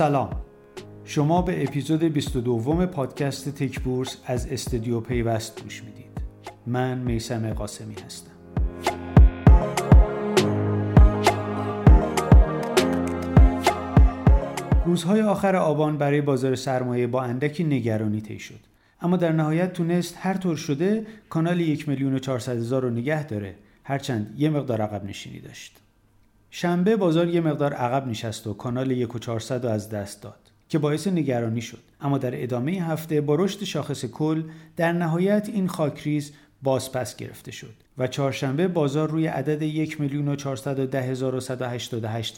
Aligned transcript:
سلام. 0.00 0.30
شما 1.04 1.42
به 1.42 1.62
اپیزود 1.62 2.04
22 2.04 2.86
پادکست 2.86 3.48
تک 3.48 3.80
بورس 3.80 4.16
از 4.26 4.46
استودیو 4.46 5.00
پیوست 5.00 5.62
گوش 5.62 5.82
می‌دید. 5.82 6.20
من 6.66 6.98
میسم 6.98 7.52
قاسمی 7.52 7.94
هستم. 8.06 8.30
روزهای 14.86 15.22
آخر 15.22 15.56
آبان 15.56 15.98
برای 15.98 16.20
بازار 16.20 16.54
سرمایه 16.54 17.06
با 17.06 17.22
اندکی 17.22 17.64
نگرانی 17.64 18.20
طی 18.20 18.38
شد. 18.38 18.60
اما 19.00 19.16
در 19.16 19.32
نهایت 19.32 19.72
تونست 19.72 20.16
هر 20.18 20.34
طور 20.34 20.56
شده 20.56 21.06
کانال 21.28 21.60
یک 21.60 21.88
میلیون 21.88 22.14
و 22.14 22.32
هزار 22.32 22.82
رو 22.82 22.90
نگه 22.90 23.26
داره. 23.26 23.54
هرچند 23.84 24.34
یه 24.38 24.50
مقدار 24.50 24.80
عقب 24.80 25.04
نشینی 25.04 25.40
داشت. 25.40 25.89
شنبه 26.50 26.96
بازار 26.96 27.28
یه 27.28 27.40
مقدار 27.40 27.72
عقب 27.72 28.08
نشست 28.08 28.46
و 28.46 28.54
کانال 28.54 28.90
یک 28.90 29.14
و 29.14 29.18
رو 29.18 29.68
از 29.68 29.90
دست 29.90 30.22
داد 30.22 30.50
که 30.68 30.78
باعث 30.78 31.06
نگرانی 31.06 31.60
شد. 31.60 31.78
اما 32.00 32.18
در 32.18 32.42
ادامه 32.42 32.72
هفته 32.72 33.20
با 33.20 33.34
رشد 33.34 33.64
شاخص 33.64 34.04
کل 34.04 34.42
در 34.76 34.92
نهایت 34.92 35.48
این 35.52 35.68
خاکریز 35.68 36.32
بازپس 36.62 37.16
گرفته 37.16 37.52
شد 37.52 37.74
و 37.98 38.06
چهارشنبه 38.06 38.68
بازار 38.68 39.10
روی 39.10 39.26
عدد 39.26 39.62
یک 39.62 40.00
میلیون 40.00 40.28
و 40.28 40.36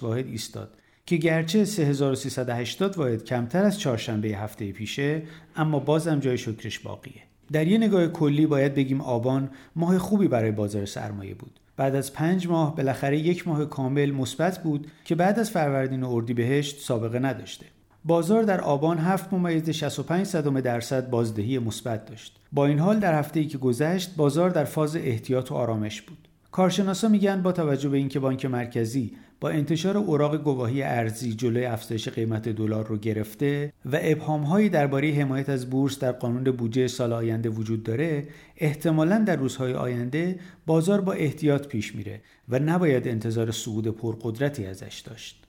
واحد 0.02 0.26
ایستاد 0.26 0.70
که 1.06 1.16
گرچه 1.16 1.64
3380 1.64 2.98
واحد 2.98 3.24
کمتر 3.24 3.64
از 3.64 3.80
چهارشنبه 3.80 4.28
هفته 4.28 4.72
پیشه 4.72 5.22
اما 5.56 5.78
بازم 5.78 6.20
جای 6.20 6.38
شکرش 6.38 6.78
باقیه. 6.78 7.22
در 7.52 7.66
یه 7.66 7.78
نگاه 7.78 8.06
کلی 8.06 8.46
باید 8.46 8.74
بگیم 8.74 9.00
آبان 9.00 9.50
ماه 9.76 9.98
خوبی 9.98 10.28
برای 10.28 10.50
بازار 10.50 10.86
سرمایه 10.86 11.34
بود. 11.34 11.60
بعد 11.76 11.94
از 11.94 12.12
پنج 12.12 12.48
ماه 12.48 12.76
بالاخره 12.76 13.18
یک 13.18 13.48
ماه 13.48 13.64
کامل 13.64 14.10
مثبت 14.10 14.62
بود 14.62 14.86
که 15.04 15.14
بعد 15.14 15.38
از 15.38 15.50
فروردین 15.50 16.02
و 16.02 16.10
اردیبهشت 16.14 16.80
سابقه 16.80 17.18
نداشته. 17.18 17.66
بازار 18.04 18.42
در 18.42 18.60
آبان 18.60 18.98
7 18.98 19.32
ممیز 19.32 19.70
65 19.70 20.26
صدم 20.26 20.60
درصد 20.60 21.10
بازدهی 21.10 21.58
مثبت 21.58 22.06
داشت. 22.06 22.36
با 22.52 22.66
این 22.66 22.78
حال 22.78 22.98
در 22.98 23.18
هفته 23.18 23.40
ای 23.40 23.46
که 23.46 23.58
گذشت 23.58 24.16
بازار 24.16 24.50
در 24.50 24.64
فاز 24.64 24.96
احتیاط 24.96 25.52
و 25.52 25.54
آرامش 25.54 26.02
بود. 26.02 26.28
کارشناسا 26.52 27.08
میگن 27.08 27.42
با 27.42 27.52
توجه 27.52 27.88
به 27.88 27.96
اینکه 27.96 28.20
بانک 28.20 28.44
مرکزی 28.44 29.12
با 29.42 29.50
انتشار 29.50 29.96
اوراق 29.96 30.36
گواهی 30.36 30.82
ارزی 30.82 31.34
جلوی 31.34 31.64
افزایش 31.64 32.08
قیمت 32.08 32.48
دلار 32.48 32.86
رو 32.86 32.96
گرفته 32.96 33.72
و 33.84 33.98
ابهامهایی 34.02 34.68
درباره 34.68 35.10
حمایت 35.12 35.48
از 35.48 35.70
بورس 35.70 35.98
در 35.98 36.12
قانون 36.12 36.44
بودجه 36.44 36.88
سال 36.88 37.12
آینده 37.12 37.48
وجود 37.48 37.82
داره 37.82 38.28
احتمالا 38.56 39.18
در 39.18 39.36
روزهای 39.36 39.74
آینده 39.74 40.38
بازار 40.66 41.00
با 41.00 41.12
احتیاط 41.12 41.66
پیش 41.66 41.94
میره 41.94 42.20
و 42.48 42.58
نباید 42.58 43.08
انتظار 43.08 43.50
صعود 43.50 43.88
پرقدرتی 43.88 44.66
ازش 44.66 45.02
داشت. 45.06 45.44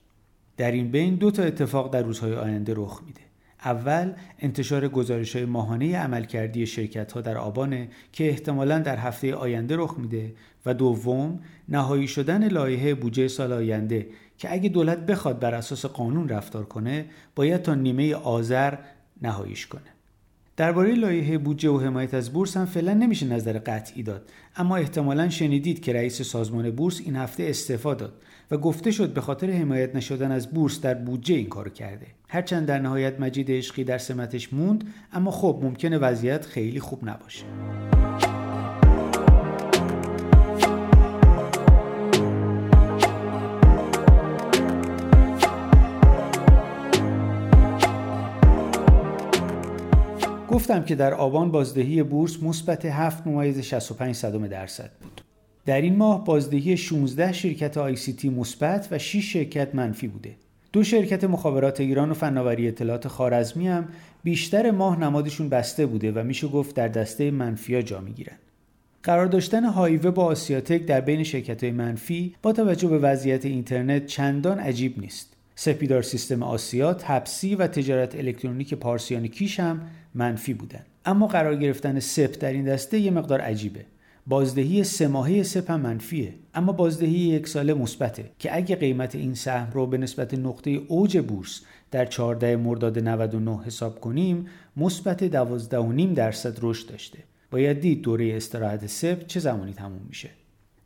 در 0.56 0.72
این 0.72 0.90
بین 0.90 1.14
دو 1.14 1.30
تا 1.30 1.42
اتفاق 1.42 1.92
در 1.92 2.02
روزهای 2.02 2.34
آینده 2.34 2.74
رخ 2.76 3.00
میده. 3.06 3.20
اول 3.64 4.12
انتشار 4.38 4.88
گزارش 4.88 5.36
های 5.36 5.44
ماهانه 5.44 5.96
عملکردی 5.96 6.66
شرکت 6.66 7.12
ها 7.12 7.20
در 7.20 7.38
آبانه 7.38 7.88
که 8.12 8.28
احتمالا 8.28 8.78
در 8.78 8.96
هفته 8.96 9.34
آینده 9.34 9.76
رخ 9.76 9.94
میده 9.98 10.34
و 10.66 10.74
دوم 10.74 11.40
نهایی 11.68 12.08
شدن 12.08 12.48
لایحه 12.48 12.94
بودجه 12.94 13.28
سال 13.28 13.52
آینده 13.52 14.06
که 14.38 14.52
اگه 14.52 14.68
دولت 14.68 14.98
بخواد 14.98 15.38
بر 15.38 15.54
اساس 15.54 15.86
قانون 15.86 16.28
رفتار 16.28 16.64
کنه 16.64 17.06
باید 17.34 17.62
تا 17.62 17.74
نیمه 17.74 18.14
آذر 18.14 18.78
نهاییش 19.22 19.66
کنه. 19.66 19.93
درباره 20.56 20.94
لایحه 20.94 21.38
بودجه 21.38 21.70
و 21.70 21.78
حمایت 21.78 22.14
از 22.14 22.32
بورس 22.32 22.56
هم 22.56 22.66
فعلا 22.66 22.94
نمیشه 22.94 23.26
نظر 23.26 23.58
قطعی 23.58 24.02
داد. 24.02 24.30
اما 24.56 24.76
احتمالا 24.76 25.28
شنیدید 25.28 25.82
که 25.82 25.92
رئیس 25.92 26.22
سازمان 26.22 26.70
بورس 26.70 27.00
این 27.04 27.16
هفته 27.16 27.44
استعفا 27.44 27.94
داد 27.94 28.12
و 28.50 28.56
گفته 28.56 28.90
شد 28.90 29.12
به 29.12 29.20
خاطر 29.20 29.50
حمایت 29.50 29.96
نشدن 29.96 30.32
از 30.32 30.50
بورس 30.50 30.80
در 30.80 30.94
بودجه 30.94 31.34
این 31.34 31.48
کارو 31.48 31.70
کرده. 31.70 32.06
هرچند 32.28 32.66
در 32.66 32.78
نهایت 32.78 33.20
مجید 33.20 33.50
عشقی 33.50 33.84
در 33.84 33.98
سمتش 33.98 34.52
موند 34.52 34.84
اما 35.12 35.30
خب 35.30 35.60
ممکنه 35.62 35.98
وضعیت 35.98 36.46
خیلی 36.46 36.80
خوب 36.80 37.08
نباشه. 37.08 37.44
گفتم 50.54 50.84
که 50.84 50.94
در 50.94 51.14
آبان 51.14 51.50
بازدهی 51.50 52.02
بورس 52.02 52.42
مثبت 52.42 52.84
7 52.84 53.26
ممیز 53.26 53.60
65 53.60 54.14
صدم 54.14 54.46
درصد 54.46 54.90
بود. 55.02 55.20
در 55.66 55.80
این 55.80 55.96
ماه 55.96 56.24
بازدهی 56.24 56.76
16 56.76 57.32
شرکت 57.32 57.78
آی 57.78 57.96
سی 57.96 58.12
تی 58.12 58.28
مثبت 58.28 58.88
و 58.90 58.98
6 58.98 59.32
شرکت 59.32 59.74
منفی 59.74 60.08
بوده. 60.08 60.36
دو 60.72 60.84
شرکت 60.84 61.24
مخابرات 61.24 61.80
ایران 61.80 62.10
و 62.10 62.14
فناوری 62.14 62.68
اطلاعات 62.68 63.08
خارزمی 63.08 63.68
هم 63.68 63.88
بیشتر 64.24 64.70
ماه 64.70 65.00
نمادشون 65.00 65.48
بسته 65.48 65.86
بوده 65.86 66.12
و 66.12 66.22
میشه 66.22 66.48
گفت 66.48 66.74
در 66.74 66.88
دسته 66.88 67.30
منفیا 67.30 67.82
جا 67.82 68.00
می‌گیرن. 68.00 68.36
قرار 69.02 69.26
داشتن 69.26 69.64
هایوه 69.64 70.10
با 70.10 70.24
آسیاتک 70.24 70.86
در 70.86 71.00
بین 71.00 71.22
شرکت 71.22 71.64
های 71.64 71.72
منفی 71.72 72.34
با 72.42 72.52
توجه 72.52 72.88
به 72.88 72.98
وضعیت 72.98 73.44
اینترنت 73.44 74.06
چندان 74.06 74.58
عجیب 74.58 75.00
نیست. 75.00 75.33
سپیدار 75.54 76.02
سیستم 76.02 76.42
آسیا، 76.42 76.94
تپسی 76.94 77.54
و 77.54 77.66
تجارت 77.66 78.14
الکترونیک 78.14 78.74
پارسیان 78.74 79.26
کیش 79.26 79.60
هم 79.60 79.80
منفی 80.14 80.54
بودن. 80.54 80.84
اما 81.04 81.26
قرار 81.26 81.56
گرفتن 81.56 82.00
سپ 82.00 82.38
در 82.40 82.52
این 82.52 82.64
دسته 82.64 82.98
یه 82.98 83.10
مقدار 83.10 83.40
عجیبه. 83.40 83.84
بازدهی 84.26 84.84
سه 84.84 85.08
ماهه 85.08 85.42
سپ 85.42 85.70
هم 85.70 85.80
منفیه. 85.80 86.34
اما 86.54 86.72
بازدهی 86.72 87.18
یک 87.18 87.48
ساله 87.48 87.74
مثبته 87.74 88.30
که 88.38 88.56
اگه 88.56 88.76
قیمت 88.76 89.14
این 89.14 89.34
سهم 89.34 89.72
رو 89.72 89.86
به 89.86 89.98
نسبت 89.98 90.34
نقطه 90.34 90.70
اوج 90.70 91.18
بورس 91.18 91.60
در 91.90 92.06
14 92.06 92.56
مرداد 92.56 92.98
99 92.98 93.64
حساب 93.64 94.00
کنیم 94.00 94.46
مثبت 94.76 95.46
12.5 95.68 96.14
درصد 96.14 96.58
رشد 96.62 96.90
داشته. 96.90 97.18
باید 97.50 97.80
دید 97.80 98.02
دوره 98.02 98.36
استراحت 98.36 98.86
سپ 98.86 99.26
چه 99.26 99.40
زمانی 99.40 99.72
تموم 99.72 100.00
میشه. 100.08 100.30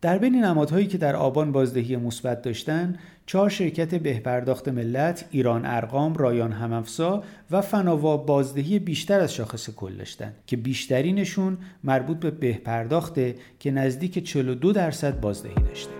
در 0.00 0.18
بین 0.18 0.44
نمادهایی 0.44 0.86
که 0.86 0.98
در 0.98 1.16
آبان 1.16 1.52
بازدهی 1.52 1.96
مثبت 1.96 2.42
داشتن 2.42 2.96
چهار 3.26 3.48
شرکت 3.48 3.94
بهپرداخت 3.94 4.68
ملت 4.68 5.24
ایران 5.30 5.66
ارقام 5.66 6.14
رایان 6.14 6.52
همافزا 6.52 7.22
و 7.50 7.60
فناوا 7.60 8.16
بازدهی 8.16 8.78
بیشتر 8.78 9.20
از 9.20 9.34
شاخص 9.34 9.70
کل 9.70 9.92
داشتن 9.92 10.32
که 10.46 10.56
بیشترینشون 10.56 11.58
مربوط 11.84 12.16
به 12.16 12.30
بهپرداخته 12.30 13.34
که 13.58 13.70
نزدیک 13.70 14.24
42 14.24 14.72
درصد 14.72 15.20
بازدهی 15.20 15.54
داشته. 15.54 15.92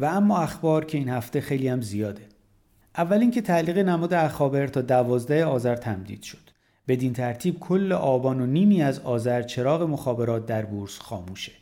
و 0.00 0.04
اما 0.04 0.38
اخبار 0.38 0.84
که 0.84 0.98
این 0.98 1.08
هفته 1.08 1.40
خیلی 1.40 1.68
هم 1.68 1.80
زیاده. 1.80 2.33
اول 2.96 3.20
اینکه 3.20 3.40
تعلیق 3.40 3.78
نماد 3.78 4.14
اخابر 4.14 4.66
تا 4.66 4.80
دوازده 4.80 5.44
آذر 5.44 5.76
تمدید 5.76 6.22
شد. 6.22 6.50
بدین 6.88 7.12
ترتیب 7.12 7.58
کل 7.58 7.92
آبان 7.92 8.40
و 8.40 8.46
نیمی 8.46 8.82
از 8.82 8.98
آذر 8.98 9.42
چراغ 9.42 9.82
مخابرات 9.82 10.46
در 10.46 10.64
بورس 10.64 10.98
خاموشه. 10.98 11.52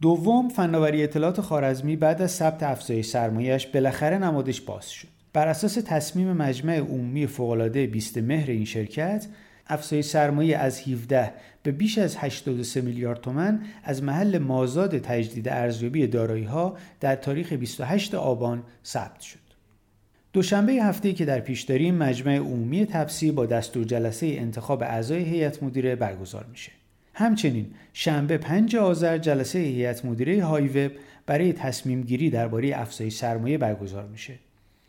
دوم 0.00 0.48
فناوری 0.48 1.02
اطلاعات 1.02 1.40
خارزمی 1.40 1.96
بعد 1.96 2.22
از 2.22 2.30
ثبت 2.30 2.62
افزایش 2.62 3.06
سرمایهش 3.06 3.66
بالاخره 3.66 4.18
نمادش 4.18 4.60
باز 4.60 4.90
شد. 4.90 5.08
بر 5.32 5.48
اساس 5.48 5.74
تصمیم 5.74 6.32
مجمع 6.32 6.76
عمومی 6.76 7.26
فوقالعاده 7.26 7.86
20 7.86 8.18
مهر 8.18 8.50
این 8.50 8.64
شرکت 8.64 9.26
افزایش 9.66 10.06
سرمایه 10.06 10.58
از 10.58 10.88
17 10.88 11.32
به 11.62 11.72
بیش 11.72 11.98
از 11.98 12.16
83 12.16 12.80
میلیارد 12.80 13.20
تومن 13.20 13.62
از 13.84 14.02
محل 14.02 14.38
مازاد 14.38 14.98
تجدید 14.98 15.48
ارزیابی 15.48 16.06
دارایی 16.06 16.44
ها 16.44 16.76
در 17.00 17.16
تاریخ 17.16 17.52
28 17.52 18.14
آبان 18.14 18.62
ثبت 18.84 19.20
شد. 19.20 19.51
دوشنبه 20.32 20.72
هفته 20.72 21.12
که 21.12 21.24
در 21.24 21.40
پیش 21.40 21.62
داریم 21.62 21.94
مجمع 21.94 22.36
عمومی 22.36 22.86
تپسی 22.86 23.32
با 23.32 23.46
دستور 23.46 23.84
جلسه 23.84 24.26
انتخاب 24.26 24.82
اعضای 24.82 25.22
هیئت 25.22 25.62
مدیره 25.62 25.96
برگزار 25.96 26.46
میشه. 26.50 26.72
همچنین 27.14 27.66
شنبه 27.92 28.38
5 28.38 28.76
آذر 28.76 29.18
جلسه 29.18 29.58
هیئت 29.58 30.04
مدیره 30.04 30.44
های 30.44 30.68
وب 30.68 30.92
برای 31.26 31.52
تصمیم 31.52 32.02
گیری 32.02 32.30
درباره 32.30 32.72
افزایش 32.74 33.14
سرمایه 33.14 33.58
برگزار 33.58 34.06
میشه. 34.06 34.34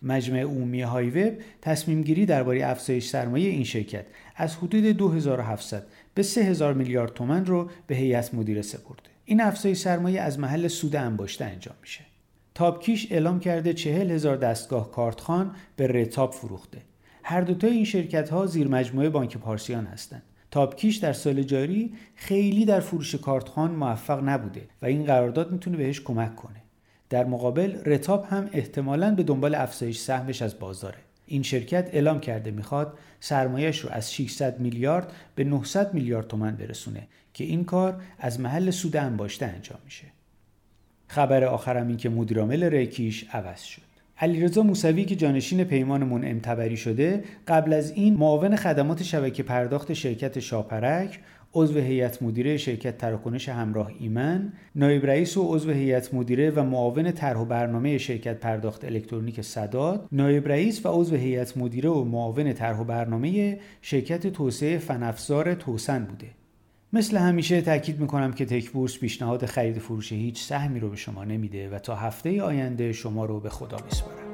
مجمع 0.02 0.40
عمومی 0.40 0.82
های 0.82 1.10
وب 1.10 1.34
تصمیم 1.62 2.04
گیری 2.04 2.26
درباره 2.26 2.68
افزایش 2.68 3.08
سرمایه 3.08 3.50
این 3.50 3.64
شرکت 3.64 4.06
از 4.36 4.56
حدود 4.56 4.84
2700 4.84 5.84
به 6.14 6.24
3000 6.24 6.74
میلیارد 6.74 7.14
تومن 7.14 7.46
رو 7.46 7.70
به 7.88 7.96
هیئت 7.96 8.34
مدیره 8.34 8.62
سپرده. 8.62 9.10
این 9.26 9.42
افزایش 9.42 9.78
سرمایه 9.78 10.22
از 10.22 10.40
محل 10.40 10.68
سود 10.68 10.96
انباشته 10.96 11.46
انجام 11.46 11.76
میشه. 11.82 12.13
تابکیش 12.56 13.12
اعلام 13.12 13.40
کرده 13.40 13.74
چهل 13.74 14.12
هزار 14.12 14.38
دستگاه 14.38 14.92
کارتخان 14.92 15.56
به 15.76 15.88
رتاب 15.88 16.32
فروخته. 16.32 16.82
هر 17.24 17.42
دوتا 17.42 17.68
این 17.68 17.86
شرکت 17.86 18.30
ها 18.30 18.46
زیر 18.46 18.68
مجموعه 18.68 19.10
بانک 19.10 19.38
پارسیان 19.38 19.86
هستند. 19.86 20.24
تابکیش 20.52 20.98
در 20.98 21.14
سال 21.14 21.44
جاری 21.44 21.94
خیلی 22.16 22.66
در 22.66 22.80
فروش 22.80 23.16
کارتخان 23.16 23.72
موفق 23.72 24.30
نبوده 24.30 24.62
و 24.82 24.86
این 24.86 25.06
قرارداد 25.06 25.52
می‌تونه 25.52 25.78
بهش 25.78 26.02
کمک 26.02 26.36
کنه. 26.36 26.62
در 27.10 27.26
مقابل 27.26 27.78
رتاب 27.86 28.26
هم 28.30 28.50
احتمالاً 28.54 29.16
به 29.16 29.24
دنبال 29.24 29.56
افزایش 29.56 30.00
سهمش 30.00 30.42
از 30.42 30.60
بازاره. 30.60 30.98
این 31.28 31.44
شرکت 31.44 31.90
اعلام 31.94 32.20
کرده 32.20 32.52
می‌خواد 32.52 32.98
سرمایش 33.20 33.80
رو 33.80 33.90
از 33.90 34.14
600 34.14 34.60
میلیارد 34.60 35.12
به 35.36 35.44
900 35.44 35.94
میلیارد 35.94 36.28
تومن 36.28 36.56
برسونه 36.56 37.08
که 37.34 37.44
این 37.44 37.66
کار 37.66 38.02
از 38.20 38.40
محل 38.40 38.72
سود 38.72 38.96
انباشته 38.96 39.46
انجام 39.46 39.80
میشه. 39.86 40.06
خبر 41.14 41.44
آخرم 41.44 41.88
این 41.88 41.98
که 41.98 42.10
مدیرعامل 42.10 42.64
ریکیش 42.64 43.26
عوض 43.34 43.62
شد. 43.62 43.82
علیرضا 44.20 44.64
موسوی 44.64 45.06
که 45.06 45.16
جانشین 45.16 45.64
پیمان 45.64 46.04
منعم 46.04 46.40
تبری 46.40 46.78
شده 46.78 47.24
قبل 47.48 47.74
از 47.74 47.92
این 47.92 48.14
معاون 48.14 48.56
خدمات 48.56 49.04
شبکه 49.04 49.44
پرداخت 49.44 49.94
شرکت 49.94 50.40
شاپرک 50.40 51.20
عضو 51.54 51.80
هیئت 51.80 52.24
مدیره 52.24 52.58
شرکت 52.58 52.98
تراکنش 52.98 53.50
همراه 53.50 53.92
ایمن، 54.00 54.54
نایب 54.76 55.06
رئیس 55.06 55.38
و 55.38 55.56
عضو 55.56 55.72
هیئت 55.72 56.14
مدیره 56.14 56.50
و 56.50 56.64
معاون 56.64 57.12
طرح 57.12 57.38
و 57.38 57.46
برنامه 57.46 57.98
شرکت 57.98 58.40
پرداخت 58.40 58.86
الکترونیک 58.86 59.42
صداد، 59.42 60.08
نایب 60.12 60.48
رئیس 60.48 60.86
و 60.86 60.90
عضو 60.90 61.16
هیئت 61.16 61.58
مدیره 61.58 61.90
و 61.90 62.04
معاون 62.04 62.54
طرح 62.54 62.80
و 62.80 62.84
برنامه 62.84 63.60
شرکت 63.82 64.28
توسعه 64.28 64.78
فنافزار 64.78 65.54
توسن 65.54 66.06
بوده. 66.06 66.28
مثل 66.96 67.18
همیشه 67.18 67.62
تاکید 67.62 68.00
می‌کنم 68.00 68.34
که 68.34 68.46
تک 68.46 68.70
بورس 68.72 69.00
پیشنهاد 69.00 69.46
خرید 69.46 69.80
فروش 69.80 70.12
هیچ 70.12 70.44
سهمی 70.44 70.80
رو 70.80 70.90
به 70.90 70.96
شما 70.96 71.24
نمیده 71.24 71.70
و 71.70 71.80
تا 71.80 71.96
هفته 71.96 72.42
آینده 72.42 72.94
شما 72.94 73.26
رو 73.26 73.40
به 73.40 73.50
خدا 73.50 73.78
میسپارم. 73.86 74.33